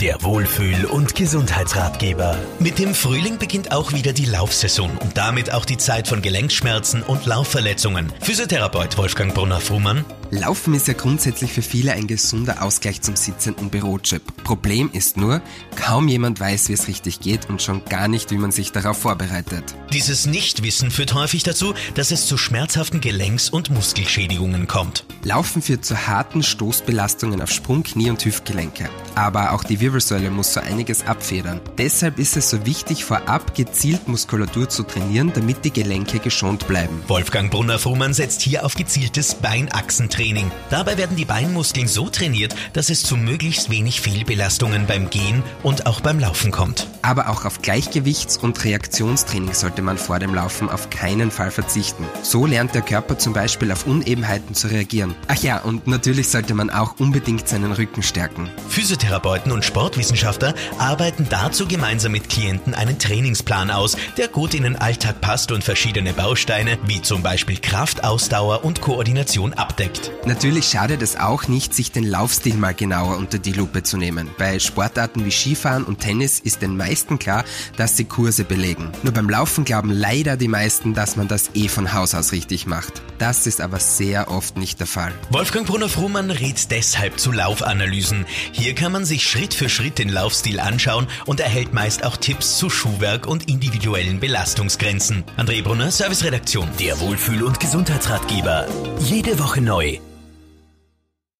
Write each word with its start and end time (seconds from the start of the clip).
Der 0.00 0.22
Wohlfühl- 0.22 0.84
und 0.84 1.16
Gesundheitsratgeber. 1.16 2.38
Mit 2.60 2.78
dem 2.78 2.94
Frühling 2.94 3.38
beginnt 3.38 3.72
auch 3.72 3.92
wieder 3.92 4.12
die 4.12 4.26
Laufsaison 4.26 4.96
und 4.98 5.16
damit 5.16 5.52
auch 5.52 5.64
die 5.64 5.76
Zeit 5.76 6.06
von 6.06 6.22
Gelenkschmerzen 6.22 7.02
und 7.02 7.26
Laufverletzungen. 7.26 8.12
Physiotherapeut 8.20 8.96
Wolfgang 8.96 9.34
Brunner-Frumann. 9.34 10.04
Laufen 10.30 10.74
ist 10.74 10.86
ja 10.86 10.94
grundsätzlich 10.94 11.52
für 11.52 11.62
viele 11.62 11.92
ein 11.92 12.06
gesunder 12.06 12.62
Ausgleich 12.62 13.00
zum 13.00 13.16
sitzenden 13.16 13.70
Bürojob. 13.70 14.22
Problem 14.44 14.90
ist 14.92 15.16
nur, 15.16 15.40
kaum 15.74 16.06
jemand 16.06 16.38
weiß, 16.38 16.68
wie 16.68 16.74
es 16.74 16.86
richtig 16.86 17.20
geht 17.20 17.48
und 17.48 17.62
schon 17.62 17.84
gar 17.86 18.08
nicht, 18.08 18.30
wie 18.30 18.36
man 18.36 18.52
sich 18.52 18.70
darauf 18.70 18.98
vorbereitet. 18.98 19.64
Dieses 19.92 20.26
Nichtwissen 20.26 20.90
führt 20.90 21.14
häufig 21.14 21.44
dazu, 21.44 21.74
dass 21.94 22.10
es 22.10 22.26
zu 22.26 22.36
schmerzhaften 22.36 23.00
Gelenks- 23.00 23.48
und 23.48 23.70
Muskelschädigungen 23.70 24.68
kommt. 24.68 25.06
Laufen 25.24 25.62
führt 25.62 25.84
zu 25.84 26.06
harten 26.06 26.42
Stoßbelastungen 26.42 27.40
auf 27.40 27.50
Sprung, 27.50 27.82
Knie 27.82 28.10
und 28.10 28.22
Hüftgelenke. 28.22 28.90
Aber 29.14 29.52
auch 29.52 29.64
die 29.64 29.80
Wirbelsäule 29.88 30.28
muss 30.28 30.52
so 30.52 30.60
einiges 30.60 31.06
abfedern. 31.06 31.62
Deshalb 31.78 32.18
ist 32.18 32.36
es 32.36 32.50
so 32.50 32.66
wichtig, 32.66 33.06
vorab 33.06 33.54
gezielt 33.54 34.06
Muskulatur 34.06 34.68
zu 34.68 34.82
trainieren, 34.82 35.32
damit 35.34 35.64
die 35.64 35.72
Gelenke 35.72 36.18
geschont 36.18 36.68
bleiben. 36.68 37.02
Wolfgang 37.08 37.50
Brunner-Frumann 37.50 38.12
setzt 38.12 38.42
hier 38.42 38.66
auf 38.66 38.74
gezieltes 38.74 39.36
Beinachsentraining. 39.36 40.50
Dabei 40.68 40.98
werden 40.98 41.16
die 41.16 41.24
Beinmuskeln 41.24 41.88
so 41.88 42.10
trainiert, 42.10 42.54
dass 42.74 42.90
es 42.90 43.02
zu 43.02 43.16
möglichst 43.16 43.70
wenig 43.70 44.02
Fehlbelastungen 44.02 44.86
beim 44.86 45.08
Gehen 45.08 45.42
und 45.62 45.86
auch 45.86 46.02
beim 46.02 46.18
Laufen 46.18 46.50
kommt. 46.50 46.86
Aber 47.00 47.30
auch 47.30 47.46
auf 47.46 47.62
Gleichgewichts- 47.62 48.36
und 48.36 48.62
Reaktionstraining 48.62 49.54
sollte 49.54 49.80
man 49.80 49.96
vor 49.96 50.18
dem 50.18 50.34
Laufen 50.34 50.68
auf 50.68 50.90
keinen 50.90 51.30
Fall 51.30 51.50
verzichten. 51.50 52.04
So 52.22 52.44
lernt 52.44 52.74
der 52.74 52.82
Körper 52.82 53.18
zum 53.18 53.32
Beispiel 53.32 53.72
auf 53.72 53.86
Unebenheiten 53.86 54.54
zu 54.54 54.68
reagieren. 54.68 55.14
Ach 55.28 55.42
ja, 55.42 55.60
und 55.60 55.86
natürlich 55.86 56.28
sollte 56.28 56.52
man 56.52 56.68
auch 56.68 57.00
unbedingt 57.00 57.48
seinen 57.48 57.72
Rücken 57.72 58.02
stärken. 58.02 58.50
Physiotherapeuten 58.68 59.50
und 59.50 59.64
Sportwissenschaftler 59.78 60.54
arbeiten 60.78 61.28
dazu 61.30 61.68
gemeinsam 61.68 62.10
mit 62.10 62.28
Klienten 62.28 62.74
einen 62.74 62.98
Trainingsplan 62.98 63.70
aus, 63.70 63.96
der 64.16 64.26
gut 64.26 64.54
in 64.54 64.64
den 64.64 64.74
Alltag 64.74 65.20
passt 65.20 65.52
und 65.52 65.62
verschiedene 65.62 66.12
Bausteine 66.12 66.78
wie 66.86 67.00
zum 67.00 67.22
Beispiel 67.22 67.58
Kraft, 67.58 68.02
Ausdauer 68.02 68.64
und 68.64 68.80
Koordination 68.80 69.52
abdeckt. 69.52 70.10
Natürlich 70.24 70.64
schadet 70.64 71.00
es 71.00 71.14
auch 71.14 71.46
nicht, 71.46 71.74
sich 71.74 71.92
den 71.92 72.02
Laufstil 72.02 72.56
mal 72.56 72.74
genauer 72.74 73.18
unter 73.18 73.38
die 73.38 73.52
Lupe 73.52 73.84
zu 73.84 73.98
nehmen. 73.98 74.28
Bei 74.36 74.58
Sportarten 74.58 75.24
wie 75.24 75.30
Skifahren 75.30 75.84
und 75.84 76.00
Tennis 76.00 76.40
ist 76.40 76.60
den 76.60 76.76
meisten 76.76 77.20
klar, 77.20 77.44
dass 77.76 77.96
sie 77.96 78.04
Kurse 78.04 78.42
belegen. 78.42 78.90
Nur 79.04 79.12
beim 79.12 79.30
Laufen 79.30 79.64
glauben 79.64 79.92
leider 79.92 80.36
die 80.36 80.48
meisten, 80.48 80.92
dass 80.92 81.14
man 81.14 81.28
das 81.28 81.50
eh 81.54 81.68
von 81.68 81.92
Haus 81.92 82.16
aus 82.16 82.32
richtig 82.32 82.66
macht. 82.66 83.00
Das 83.18 83.46
ist 83.46 83.60
aber 83.60 83.78
sehr 83.78 84.28
oft 84.28 84.56
nicht 84.56 84.80
der 84.80 84.88
Fall. 84.88 85.12
Wolfgang 85.30 85.68
Brunner-Frumann 85.68 86.32
rät 86.32 86.72
deshalb 86.72 87.20
zu 87.20 87.30
Laufanalysen. 87.30 88.26
Hier 88.50 88.74
kann 88.74 88.90
man 88.90 89.04
sich 89.04 89.22
Schritt 89.22 89.54
für 89.68 89.82
Schritt 89.82 89.98
den 89.98 90.08
Laufstil 90.08 90.60
anschauen 90.60 91.06
und 91.26 91.40
erhält 91.40 91.74
meist 91.74 92.04
auch 92.04 92.16
Tipps 92.16 92.58
zu 92.58 92.70
Schuhwerk 92.70 93.26
und 93.26 93.48
individuellen 93.48 94.18
Belastungsgrenzen. 94.18 95.24
André 95.36 95.62
Brunner, 95.62 95.90
Serviceredaktion. 95.90 96.68
Der 96.80 96.98
Wohlfühl- 97.00 97.42
und 97.42 97.60
Gesundheitsratgeber. 97.60 98.66
Jede 99.00 99.38
Woche 99.38 99.60
neu. 99.60 99.98